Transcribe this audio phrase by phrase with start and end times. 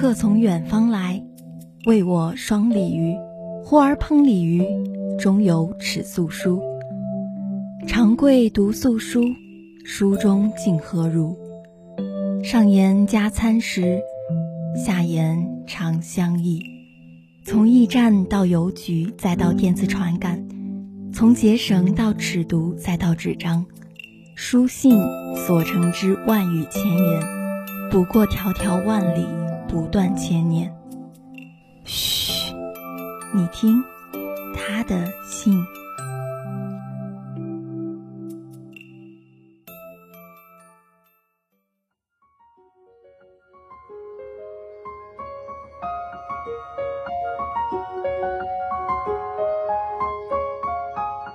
[0.00, 1.20] 客从远方来，
[1.86, 3.16] 为我双鲤鱼。
[3.64, 4.62] 忽而烹鲤鱼，
[5.18, 6.62] 中有尺素书。
[7.84, 9.24] 长贵读素书，
[9.84, 11.36] 书中竟何如？
[12.44, 13.98] 上言加餐食，
[14.76, 16.62] 下言长相忆。
[17.44, 20.38] 从驿站到邮局，再到电子传感；
[21.12, 23.66] 从结绳到尺牍，再到纸张。
[24.36, 24.96] 书信
[25.44, 27.20] 所成之万语千言，
[27.90, 29.26] 不过迢迢万里，
[29.68, 30.74] 不断千年。
[31.84, 32.54] 嘘，
[33.34, 33.84] 你听，
[34.54, 35.62] 他的信。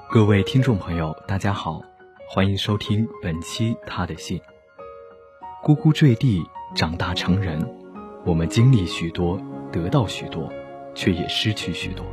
[0.09, 1.79] 各位听众朋友，大家好。
[2.27, 4.41] 欢迎收听本期他的信。
[5.61, 6.43] 呱呱坠地，
[6.75, 7.63] 长大成人，
[8.25, 9.37] 我们经历许多，
[9.69, 10.49] 得到许多，
[10.95, 12.05] 却也失去许多。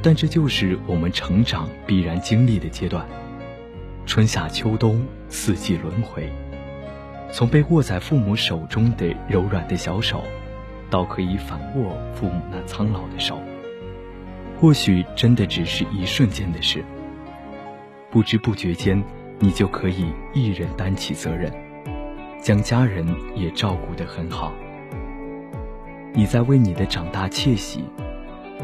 [0.00, 3.06] 但这就是我们成长必然经历的阶段。
[4.06, 6.32] 春夏秋冬，四季轮回。
[7.30, 10.24] 从被握在父母手中的柔软的小手，
[10.88, 13.38] 到可以反握父母那苍老的手，
[14.58, 16.82] 或许真的只是一瞬间的事。
[18.10, 19.02] 不知不觉间，
[19.38, 21.52] 你就可以一人担起责任，
[22.40, 24.52] 将家人也照顾得很好。
[26.14, 27.84] 你在为你的长大窃喜，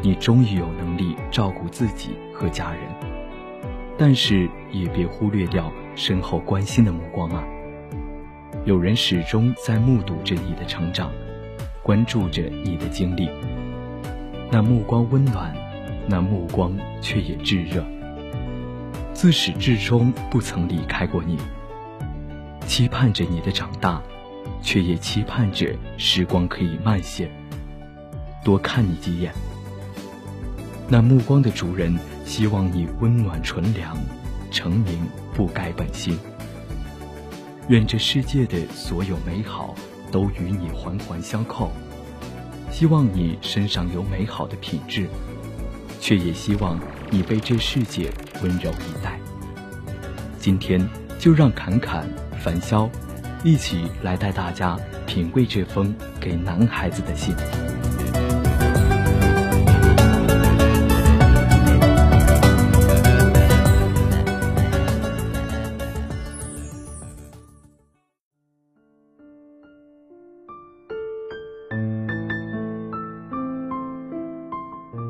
[0.03, 2.83] 你终于有能力照顾自己和家人。
[3.97, 7.43] 但是也别忽略掉身后关心的目光啊！
[8.65, 11.11] 有人始终在目睹着你的成长，
[11.83, 13.31] 关注着你的经历。
[14.51, 15.53] 那目光温暖，
[16.07, 17.83] 那目光却也炙热。
[19.15, 21.39] 自始至终不曾离开过你，
[22.67, 24.01] 期盼着你的长大，
[24.63, 27.31] 却也期盼着时光可以慢些，
[28.45, 29.33] 多看你几眼。
[30.89, 33.97] 那目光的主人希望你温暖纯良，
[34.51, 36.19] 成名不改本心。
[37.69, 39.75] 愿这世界的所有美好
[40.11, 41.71] 都与你环环相扣，
[42.71, 45.07] 希望你身上有美好的品质。
[46.01, 46.79] 却也希望
[47.11, 48.09] 你被这世界
[48.41, 49.19] 温柔以待。
[50.39, 50.89] 今天
[51.19, 52.89] 就让侃侃、樊潇
[53.45, 54.77] 一起来带大家
[55.07, 57.35] 品味这封给男孩子的信。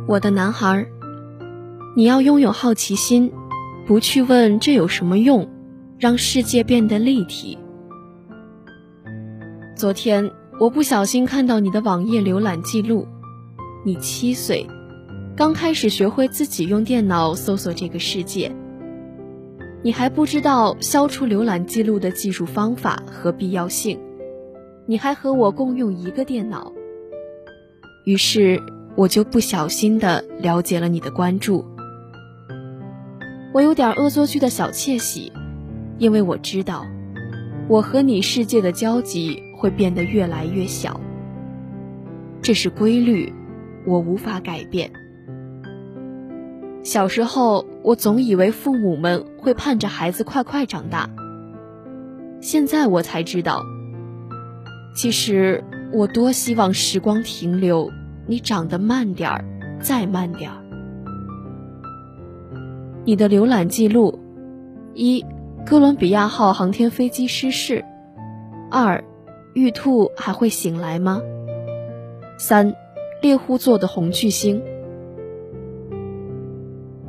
[0.06, 0.86] 我的男孩，
[1.94, 3.30] 你要拥有好奇心，
[3.86, 5.48] 不去问这有什么用，
[5.98, 7.58] 让世界变得立体。
[9.78, 13.06] 昨天我不小心看到你的网页浏览记录，
[13.84, 14.66] 你七岁，
[15.36, 18.50] 刚开始学会自己用电脑搜索这个世界，
[19.80, 23.96] 你还不知道消除浏览记录的技术方法和必要性，
[24.84, 26.72] 你还和我共用一个电脑，
[28.04, 28.60] 于是。
[28.96, 31.64] 我就不小心的了解了你的关注，
[33.54, 35.32] 我有点恶作剧的小窃喜，
[35.98, 36.84] 因为我知道，
[37.68, 41.00] 我和你世界的交集会变得越来越小。
[42.40, 43.32] 这是规律，
[43.84, 44.90] 我无法改变。
[46.82, 51.10] 小时候，我总以为父母们会盼着孩子快快长大，
[52.40, 53.62] 现在我才知道，
[54.94, 57.90] 其实我多希望时光停留。
[58.26, 59.44] 你长得慢点儿，
[59.80, 60.56] 再慢点儿。
[63.04, 64.18] 你的浏览记录：
[64.92, 65.24] 一，
[65.64, 67.82] 哥伦比亚号航天飞机失事；
[68.70, 69.02] 二，
[69.58, 71.20] 玉兔还会醒来吗？
[72.38, 72.76] 三，
[73.20, 74.62] 猎户座的红巨星。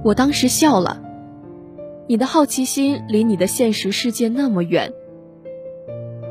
[0.04, 1.00] 我当时笑了。
[2.08, 4.92] 你的好奇心离你的现实世界那么远。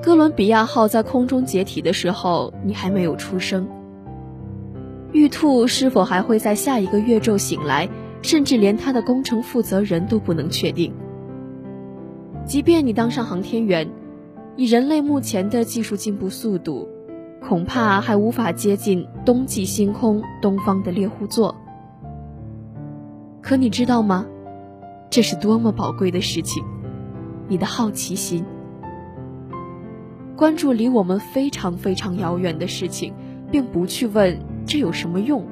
[0.02, 3.68] 哥伦比亚号在空中解体的时候，你还没有出生。
[5.12, 7.88] 玉兔是否还会在下一个月昼醒来？
[8.22, 10.92] 甚至连它的工程负责人都不能确定。
[12.44, 13.88] 即便你当上航天员，
[14.58, 16.88] 以人类目前的技术进步速度，
[17.40, 21.54] 恐怕还无法接近冬季星空东方的猎户座。
[23.40, 24.26] 可你知道吗？
[25.10, 26.64] 这是多么宝贵的事情！
[27.46, 28.44] 你的好奇心，
[30.36, 33.14] 关注离我们非常非常遥远的事情，
[33.52, 34.40] 并不去问。
[34.66, 35.46] 这有什么用？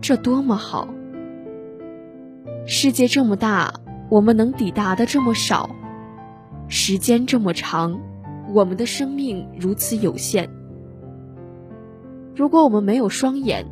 [0.00, 0.86] 这多么好！
[2.66, 3.74] 世界这么大，
[4.08, 5.68] 我们能抵达的这么少；
[6.68, 7.98] 时间这么长，
[8.52, 10.50] 我们的生命如此有限。
[12.36, 13.66] 如果我们没有双眼，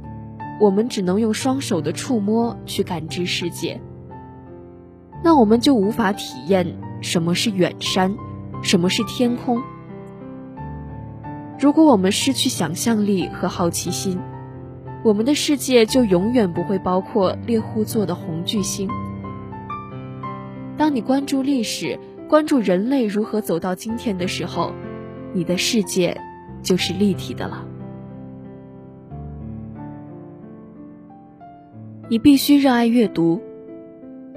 [0.60, 3.78] 我们只能用双手的触摸去感知世界，
[5.22, 8.16] 那我们就无法体验什么是远山，
[8.62, 9.60] 什么是天空。
[11.58, 14.18] 如果我们失去想象力和好奇心，
[15.04, 18.88] 我们的世界就永远不会包括猎户座的红巨星。
[20.78, 24.72] 当你关注历史，关注人类如何走到今天的时候，
[25.32, 26.20] 你的世界
[26.60, 27.64] 就是立体的了。
[32.08, 33.40] 你必须热爱阅读，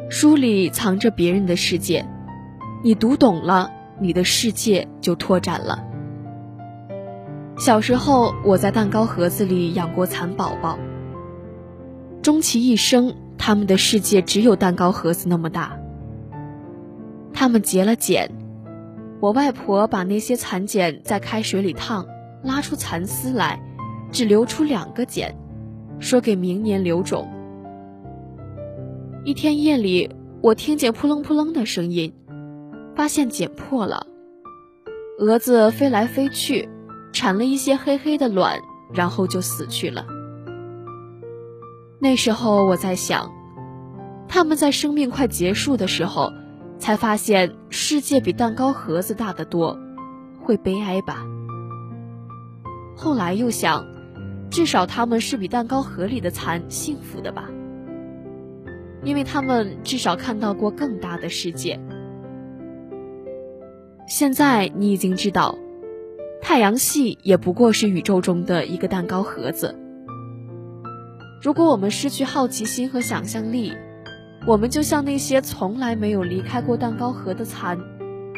[0.07, 2.05] 书里藏着别人的世界，
[2.83, 5.83] 你读懂了，你的世界就拓展了。
[7.57, 10.77] 小时候，我在蛋糕盒子里养过蚕宝宝，
[12.21, 15.78] 终其一生，他们的世界只有蛋糕盒子那么大。
[17.39, 18.29] 他们结了茧，
[19.21, 22.05] 我外婆把那些蚕茧在开水里烫，
[22.43, 23.57] 拉出蚕丝来，
[24.11, 25.33] 只留出两个茧，
[26.01, 27.25] 说给明年留种。
[29.23, 32.13] 一天夜里，我听见扑棱扑棱的声音，
[32.93, 34.05] 发现茧破了，
[35.17, 36.67] 蛾子飞来飞去，
[37.13, 38.59] 产了一些黑黑的卵，
[38.93, 40.05] 然后就死去了。
[42.01, 43.31] 那时候我在想，
[44.27, 46.33] 他们在生命快结束的时候，
[46.79, 49.77] 才发现世界比蛋糕盒子大得多，
[50.41, 51.25] 会悲哀吧？
[52.95, 53.85] 后来又想，
[54.49, 57.49] 至少他们是比蛋糕盒里的蚕幸福的吧？
[59.03, 61.79] 因为他们至少看到过更大的世界。
[64.07, 65.55] 现在你已经知道，
[66.41, 69.77] 太阳系也不过是宇宙中的一个蛋糕盒子。
[71.41, 73.73] 如果我们失去好奇心和想象力，
[74.47, 77.77] 我们就像那些从来没有离开过蛋糕盒的蚕，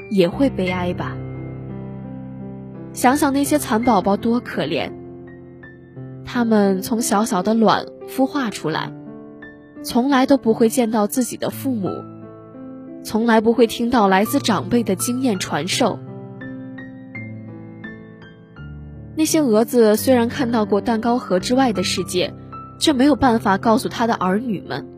[0.10, 1.16] 也会悲哀吧？
[2.94, 4.92] 想想那些蚕宝宝多可怜，
[6.26, 8.92] 它们从小小的卵孵化出来。
[9.84, 11.90] 从来都不会见到自己的父母，
[13.04, 15.98] 从来不会听到来自长辈的经验传授。
[19.16, 22.32] 那些蛾子虽然看到过蛋糕盒之外的世界，
[22.80, 24.91] 却没有办法告诉他的儿女们。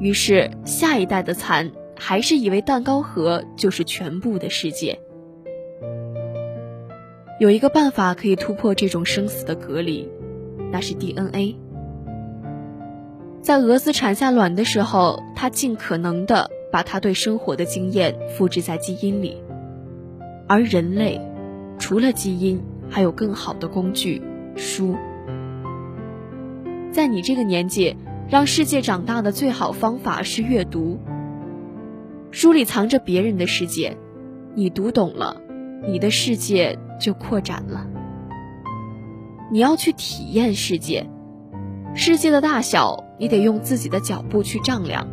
[0.00, 4.98] 于是，下一代的蚕还是以为蛋糕盒就是全部的世界。
[7.38, 10.08] 有一个办法可以突破这种生死的隔离，
[10.72, 11.56] 那是 DNA。
[13.42, 19.36] 在蛾子产下卵的时候，它尽可能的把它对生活的经验复制在基因里，
[20.46, 21.20] 而人类
[21.78, 24.22] 除了基因，还有更好的工具——
[24.56, 24.96] 书。
[26.92, 27.96] 在你这个年纪，
[28.30, 31.00] 让世界长大的最好方法是阅读。
[32.30, 33.96] 书里藏着别人的世界，
[34.54, 35.36] 你读懂了，
[35.88, 37.88] 你的世界就扩展了。
[39.50, 41.10] 你要去体验世界。
[41.92, 45.08] 世界的大小，你得用自己的脚步去丈量。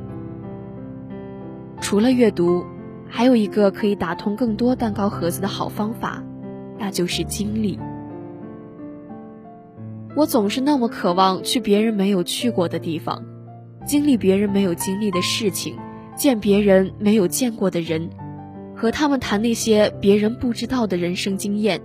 [1.81, 2.63] 除了阅读，
[3.09, 6.23] 还有一个可以打通更多蛋糕盒子的好方法，
[6.77, 7.79] 那就是经历。
[10.17, 13.23] 我总是那么渴望去别人没有去过的地方，
[13.85, 15.77] 经历别人没有经历的事情，
[16.15, 18.09] 见别人没有见过的人，
[18.75, 21.79] 和他们谈那些别人不知道的人生经验。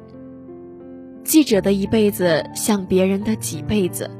[1.23, 4.11] 记者的一辈子像别人的几辈子。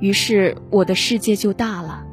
[0.00, 2.04] 于是我的世界就大了。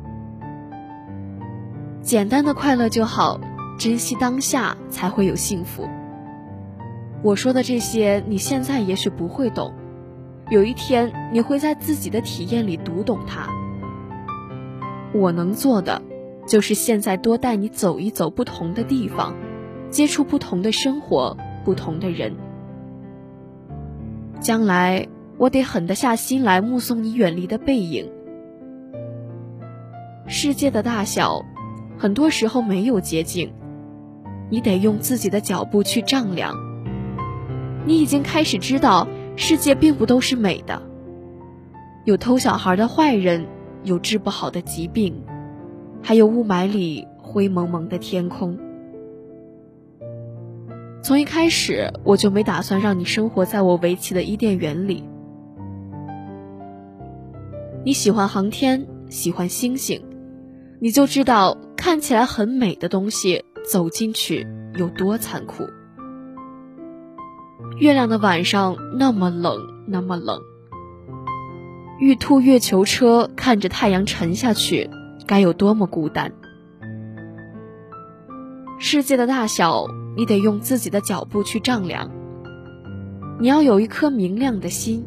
[2.03, 3.41] 简单的快乐就好，
[3.79, 5.89] 珍惜当下才会有幸福。
[7.23, 9.73] 我说的这些，你现在也许不会懂，
[10.49, 13.47] 有一天你会在自己的体验里读懂它。
[15.13, 16.01] 我能做的，
[16.47, 19.35] 就是现在多带你走一走不同的地方，
[19.89, 22.35] 接触不同的生活，不同的人。
[24.39, 25.07] 将来。
[25.39, 28.11] 我得狠得下心来目送你远离的背影。
[30.27, 31.45] 世界的大小，
[31.97, 33.53] 很多时候没有捷径，
[34.49, 36.57] 你得用自己的脚步去丈量。
[37.85, 39.07] 你已经开始知道，
[39.41, 40.81] 世界并不都是美的，
[42.03, 43.47] 有偷小孩的坏人，
[43.83, 45.23] 有治不好的疾病，
[46.03, 48.59] 还有雾霾里灰蒙蒙的天空。
[51.01, 55.05] 从一开始，我就没打算让你生活在我围起的伊甸园里。
[57.85, 60.03] 你喜欢航天，喜欢星星，
[60.79, 65.63] 你就知道看起来很美的东西走进去有多残酷。
[67.77, 70.41] 月亮的晚上那么冷，那么冷。
[71.99, 74.89] 玉兔月球车看着太阳沉下去，
[75.27, 76.31] 该有多么孤单。
[78.77, 82.09] 世界的大小，你得用自己的脚步去丈量。
[83.39, 85.05] 你要有一颗明亮的心，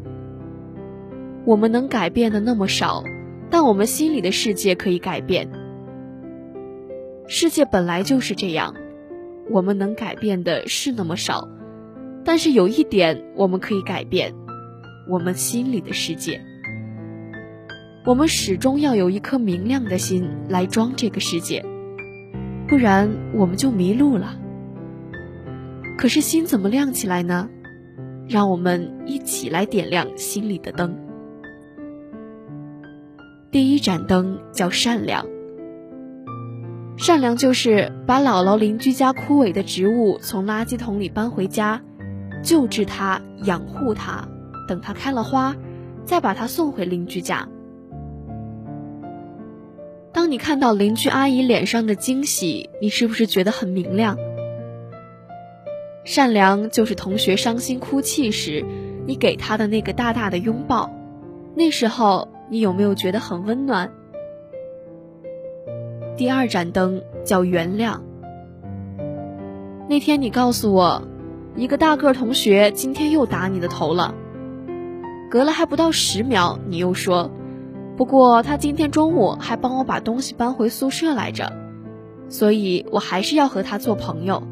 [1.45, 3.03] 我们能改变的那么少，
[3.49, 5.49] 但我们心里的世界可以改变。
[7.27, 8.75] 世界本来就是这样，
[9.49, 11.47] 我们能改变的是那么少，
[12.25, 14.33] 但是有一点我们可以改变：
[15.09, 16.41] 我们心里的世界。
[18.05, 21.65] 我们始终要有一颗明亮的心来装这个世界，
[22.67, 24.37] 不然我们就迷路了。
[25.97, 27.49] 可是心怎么亮起来呢？
[28.27, 30.97] 让我们一起来点亮心里的灯。
[33.51, 35.25] 第一盏灯叫善良。
[36.97, 41.81] 善良就是把姥姥邻居家枯萎的植物从垃圾桶里搬回家，
[42.43, 44.27] 救治它，养护它，
[44.67, 45.55] 等它开了花，
[46.05, 47.47] 再把它送回邻居家。
[50.11, 54.17] 当你看到邻居阿姨脸上的惊喜，你是不是觉得很明亮？
[56.03, 58.63] 善良就是同学伤心哭泣时，
[59.07, 60.91] 你给他的那个大大的拥抱，
[61.55, 63.89] 那时候你有没有觉得很温暖？
[66.17, 68.01] 第二盏灯叫原谅。
[69.89, 71.07] 那天你告诉我，
[71.55, 74.15] 一个大个同学今天又打你的头了。
[75.29, 77.31] 隔了还不到十秒，你又说，
[77.97, 81.51] 不过他今天中午还帮我把东西搬回宿舍来着，
[82.29, 84.43] 所以我还是要和他做朋友。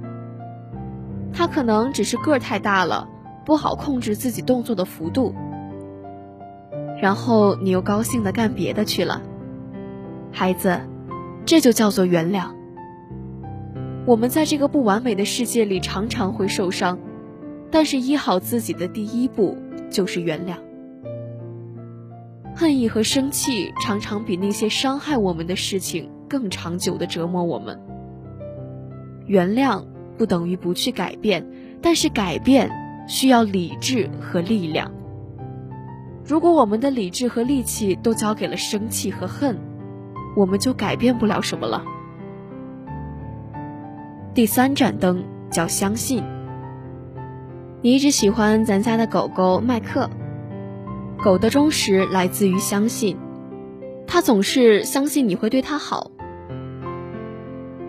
[1.34, 3.08] 他可能只是个太大了，
[3.46, 5.34] 不好控制自己动作的幅度。
[7.01, 9.22] 然后你又高兴的干别的去了，
[10.31, 10.81] 孩子。
[11.43, 12.51] 这就叫做原谅。
[14.05, 16.98] 我们在这个不完美的世界里常常会受伤，
[17.70, 19.55] 但是医好自己的第一步
[19.91, 20.55] 就是原谅。
[22.55, 27.79] 恨意和生气常常比那些伤害我们的事情更长久的折磨我们。
[29.27, 29.86] 原谅
[30.17, 31.46] 不等于不去改变，
[31.81, 32.72] 但是改变
[33.08, 34.91] 需要理智和力量。
[36.25, 39.58] 如果我们的理智和力气都交给了生气和恨，
[40.36, 41.84] 我们就改变不了什么了。
[44.34, 46.24] 第三盏灯叫相信。
[47.82, 50.10] 你一直喜欢咱家的狗狗麦克，
[51.22, 53.18] 狗的忠实来自于相信，
[54.08, 56.12] 它总是相信你会对它好。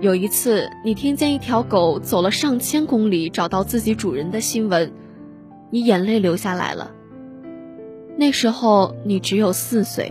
[0.00, 4.92] 有一次，你听见一条狗走了上千公里找到自己主人的新闻，
[5.70, 6.90] 你眼泪流下来了。
[8.16, 10.10] 那时候你只有四岁。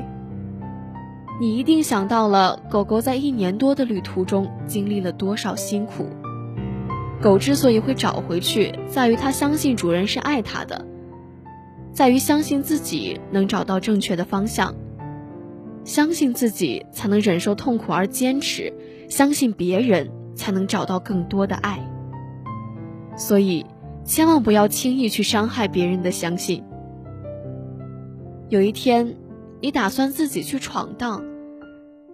[1.42, 6.08] 你一定想到了狗狗在一年多的旅途中经历了多少辛苦。
[7.22, 10.84] 狗之所以会找回去，在于它相信主人是爱它的，
[11.94, 14.74] 在于相信自己能找到正确的方向，
[15.84, 18.74] 相信自己才能忍受痛苦而坚持，
[19.08, 21.80] 相信别人才能找到更多的爱。
[23.16, 23.64] 所以，
[24.04, 26.64] 千万不要轻易去伤害别人的相信。
[28.50, 29.16] 有一天，
[29.62, 31.24] 你打算自己去闯荡。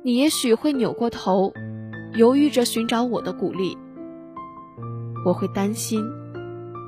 [0.03, 1.53] 你也许会扭过头，
[2.13, 3.77] 犹豫着寻找我的鼓励。
[5.25, 6.05] 我会担心，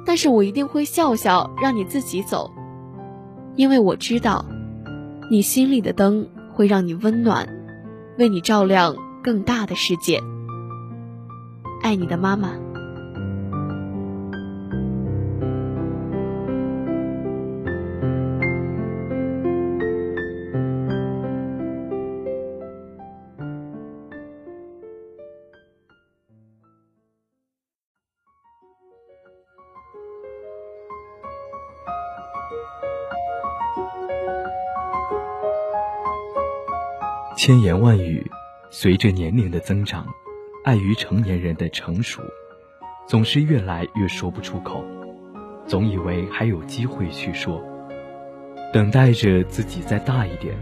[0.06, 2.52] 但是我一定会笑笑，让你自己走，
[3.56, 4.46] 因为我知道，
[5.30, 7.48] 你心里的灯会让你温暖，
[8.18, 10.22] 为你照亮更大的世界。
[11.82, 12.69] 爱你的妈妈。
[37.40, 38.30] 千言万语，
[38.70, 40.06] 随着年龄的增长，
[40.66, 42.22] 碍于成年人的成熟，
[43.08, 44.84] 总是越来越说不出口。
[45.66, 47.64] 总以为还有机会去说，
[48.74, 50.54] 等待着自己再大一点，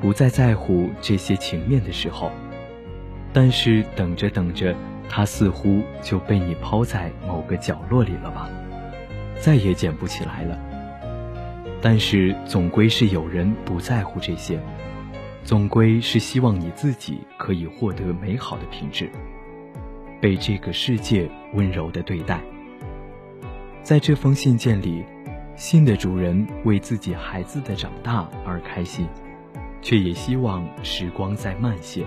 [0.00, 2.32] 不再在乎这些情面的时候。
[3.34, 4.74] 但是等着等着，
[5.06, 8.48] 它似乎就被你抛在某个角落里了吧，
[9.38, 10.58] 再也捡不起来了。
[11.82, 14.58] 但是总归是有人不在乎这些。
[15.50, 19.10] 总归是希望你自己可以获得美好的品质，
[20.20, 22.40] 被这个世界温柔的对待。
[23.82, 25.04] 在这封信件里，
[25.56, 29.08] 信的主人为自己孩子的长大而开心，
[29.82, 32.06] 却也希望时光再慢些，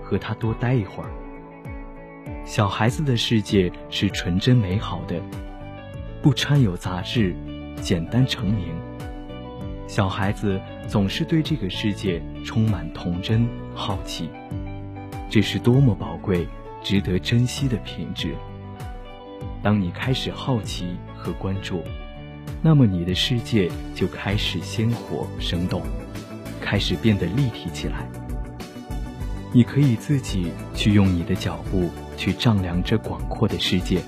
[0.00, 1.10] 和他多待一会儿。
[2.44, 5.20] 小孩子的世界是纯真美好的，
[6.22, 7.34] 不掺有杂质，
[7.82, 8.68] 简单澄明。
[9.88, 14.28] 小孩子总是对这个世界充满童真、好奇，
[15.30, 16.44] 这是多么宝贵、
[16.82, 18.34] 值得珍惜的品质。
[19.62, 21.84] 当你开始好奇和关注，
[22.60, 25.80] 那么你的世界就开始鲜活生动，
[26.60, 28.10] 开始变得立体起来。
[29.52, 34.00] 你可以自己去用你的脚步去丈量这广阔的世界，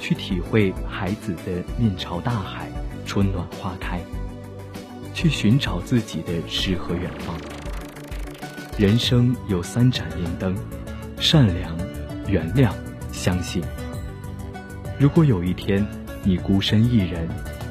[0.00, 2.66] 去体会孩子的面朝大海，
[3.06, 4.00] 春暖花开，
[5.14, 7.36] 去寻找自己的诗和远方。
[8.78, 10.56] 人生有三盏明灯：
[11.18, 11.76] 善良、
[12.26, 12.72] 原谅、
[13.12, 13.62] 相信。
[14.98, 15.86] 如果有一天
[16.22, 17.28] 你孤身一人，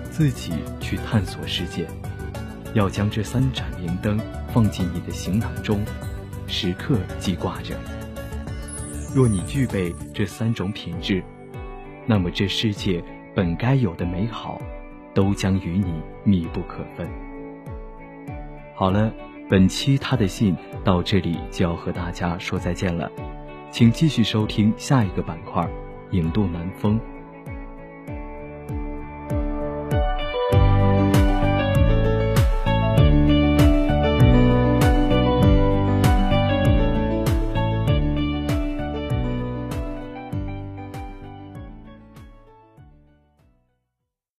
[0.10, 1.88] 自己去探索世界，
[2.74, 4.20] 要将这三盏明灯
[4.54, 5.84] 放进你的行囊中，
[6.48, 7.76] 时刻记挂着。
[9.16, 11.24] 若你具备这三种品质，
[12.06, 13.04] 那么这世界
[13.36, 14.62] 本该有的美好，
[15.14, 17.10] 都将与你密不可分。
[18.82, 19.14] 好了，
[19.48, 23.12] 本期他的信到这里就要和大家说再见了，
[23.70, 25.62] 请继续收听下一个板块
[26.10, 27.00] 《影渡南风》。